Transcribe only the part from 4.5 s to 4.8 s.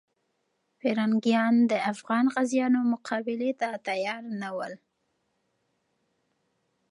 ول.